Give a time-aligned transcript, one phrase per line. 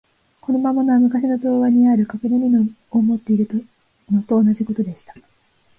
[0.41, 3.47] この魔物は、むかしの童話にある、かくれみのを持っている
[4.11, 5.13] のと同じことでした。